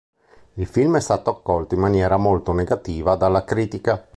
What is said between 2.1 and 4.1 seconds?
molto negativa dalla critica.